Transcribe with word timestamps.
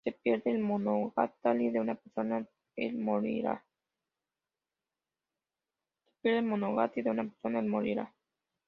Si 0.03 0.09
se 0.09 0.17
pierde 0.17 0.49
el 0.49 0.57
"monogatari" 0.57 1.69
de 1.69 1.79
una 1.79 1.93
persona, 1.93 2.47
el 2.75 2.97
morirá. 2.97 3.63